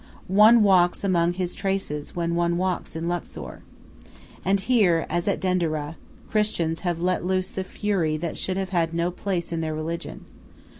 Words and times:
One 0.27 0.63
walks 0.63 1.03
among 1.03 1.33
his 1.33 1.53
traces 1.53 2.15
when 2.15 2.33
one 2.33 2.57
walks 2.57 2.95
in 2.95 3.07
Luxor. 3.07 3.61
And 4.43 4.59
here, 4.61 5.05
as 5.11 5.27
at 5.27 5.39
Denderah, 5.39 5.95
Christians 6.27 6.79
have 6.79 6.99
let 6.99 7.23
loose 7.23 7.51
the 7.51 7.63
fury 7.63 8.17
that 8.17 8.35
should 8.35 8.57
have 8.57 8.69
had 8.69 8.95
no 8.95 9.11
place 9.11 9.51
in 9.51 9.61
their 9.61 9.75
religion. 9.75 10.25